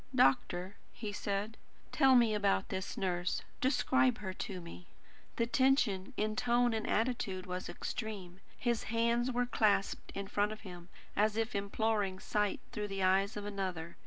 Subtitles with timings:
[0.15, 1.57] "Doctor," he said,
[1.91, 3.43] "tell me about this nurse.
[3.61, 4.87] Describe her to me."
[5.35, 8.39] The tension in tone and attitude was extreme.
[8.57, 13.37] His hands were clasped in front of him, as if imploring sight through the eyes
[13.37, 13.95] of another.